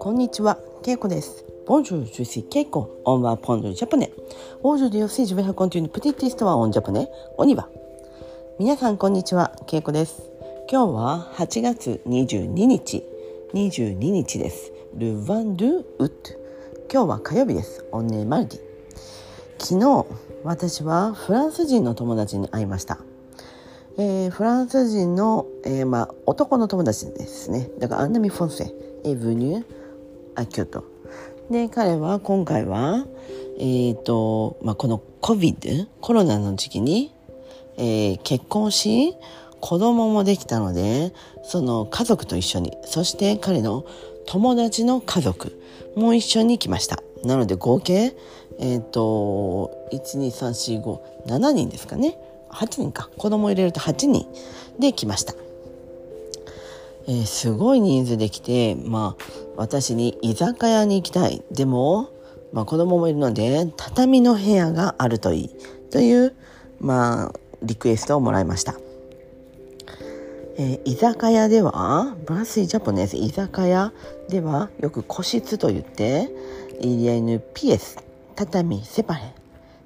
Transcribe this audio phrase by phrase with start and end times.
[0.00, 1.44] こんにちは、ケイコです。
[1.64, 2.88] Bonjour, je suis Keiko.
[3.04, 4.10] On va apprendre le japonais.
[4.64, 7.08] Aujourd'hui aussi, je vais raconter une petite histoire en japonais.
[7.38, 7.68] On y va.
[8.58, 10.22] 皆さん、こんにちは、ケイコです。
[10.68, 13.04] 今日は8月22日、
[13.54, 14.72] 22日です。
[14.96, 16.36] Le 22 août。
[16.92, 17.84] 今日は火曜日です。
[17.92, 18.58] On est mardi。
[19.58, 20.04] 昨日、
[20.42, 22.98] 私はフランス人の友達に会いました。
[23.98, 27.68] えー、フランス人の、えー、まあ、男の友達ですね。
[27.78, 28.72] だから、アンナミ・フォンセ、
[29.04, 29.64] エヴニュー、
[30.36, 30.84] あ京都。
[31.50, 33.06] で彼は今回は
[33.58, 37.14] えっ、ー、と、まあ、この COVID コロナの時期に、
[37.78, 39.14] えー、結婚し
[39.60, 41.12] 子供もできたので
[41.42, 43.84] その家族と一緒にそして彼の
[44.26, 45.58] 友達の家族
[45.96, 46.98] も一緒に来ました。
[47.24, 48.14] なので合計
[48.58, 52.18] えっ、ー、と12345 7人ですかね。
[52.50, 54.26] 8人か子供入れると8人
[54.78, 55.34] で来ました
[57.08, 59.24] えー、すごい人数で来て、まあ、
[59.56, 61.42] 私に居酒屋に行きたい。
[61.50, 62.10] でも、
[62.52, 65.50] まあ、子供もいるので、畳の部屋があるといい。
[65.90, 66.34] という、
[66.80, 67.32] まあ、
[67.62, 68.74] リクエストをもらいました。
[70.58, 73.90] えー、居酒屋では、ブラスイジャポネス、居酒屋
[74.28, 76.28] ではよく個室と言って、
[76.82, 77.98] il y a une pièce,
[78.36, 79.37] 畳、セパレ。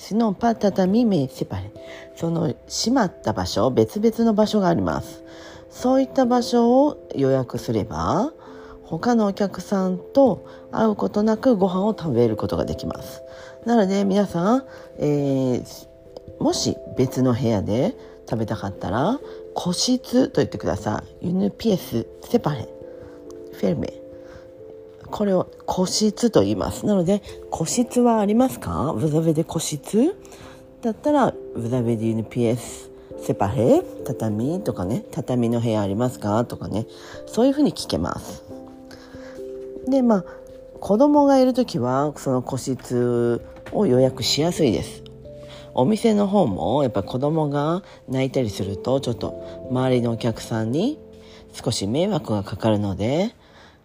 [0.00, 1.70] シノパ畳メセパレ。
[2.16, 5.22] その閉まった場所、別々の場所があります。
[5.68, 8.32] そういった場所を予約すれば
[8.82, 13.22] 他のお客さんと会うことなくご飯を食べることができます
[13.64, 14.64] なので皆さん、
[14.98, 15.86] えー、
[16.40, 17.94] もし別の部屋で
[18.28, 19.20] 食べたかったら
[19.54, 22.68] 個室と言ってくださいユヌピエスセパレ
[23.52, 23.99] フェルメ
[25.10, 26.86] これを個室と言います。
[26.86, 28.94] なので個室はありますか？
[28.96, 30.16] ブザベで個室？
[30.82, 32.90] だったらブザベでユヌピエス
[33.22, 35.04] セパヘ畳とかね。
[35.10, 36.44] 畳の部屋ありますか？
[36.44, 36.86] とかね。
[37.26, 38.44] そういうふうに聞けます。
[39.88, 40.24] でまあ
[40.80, 43.42] 子供がいる時はその個室
[43.72, 45.04] を予約しやすいです。
[45.74, 50.98] お店の方もやっぱ子供が泣いたりするとちょっと周りのお客さんに
[51.52, 53.34] 少し迷惑がかかるので、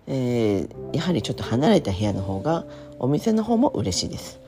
[0.07, 2.65] えー、やはりちょっと離れた部屋の方が
[2.99, 4.39] お店の方も嬉しいです。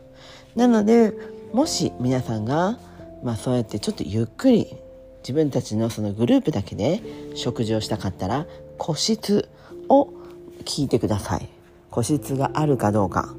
[0.56, 1.14] なので
[1.54, 2.78] もし皆さんが
[3.24, 4.68] まあ、そうやってちょっとゆっくり
[5.20, 7.02] 自分たちのそのグループだけで
[7.36, 8.46] 食事をしたかったら
[8.78, 9.50] 個室
[9.90, 10.14] を
[10.64, 11.50] 聞いてください。
[11.90, 13.34] 個室があるかどうか。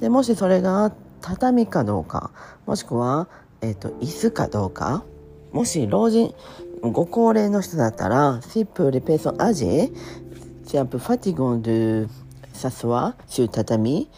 [0.00, 2.30] でもしそれが畳かどうか
[2.66, 3.28] もしくは、
[3.60, 5.04] えーと、椅子かどうか。
[5.52, 6.34] もし老人
[6.80, 12.08] ご高齢の人だったら「シップレペーソンアジェ」「シャンプファティゴンドゥ
[12.52, 14.08] サスワシュ畳」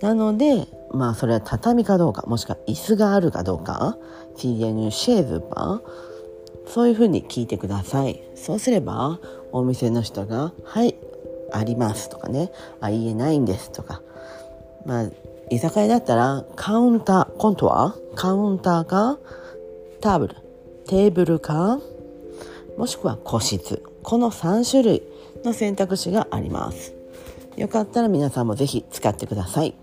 [0.00, 3.96] なのでまあそれは畳かどうかもしくは椅子があるかどうか。
[4.36, 8.22] TN シェーズバーそういうふうに聞いてください。
[8.34, 9.18] そうすれば
[9.52, 10.94] お店の人が「はい
[11.52, 14.00] あります」とかね「あ言えないんです」とか。
[14.86, 15.06] まあ
[15.50, 19.18] 居酒屋だったらカウンター今度はカウンターか
[20.00, 20.36] ターブル
[20.86, 21.80] テーブルか
[22.78, 23.82] もしくは個室。
[24.02, 25.02] この3種類
[25.44, 26.94] の選択肢があります。
[27.56, 29.74] よかったら皆さんもぜひ使ってください。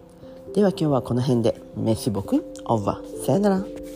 [0.53, 1.61] では今日はこの辺で。
[1.75, 2.43] メシボク。
[2.65, 3.25] オーバー。
[3.25, 3.86] さよなら。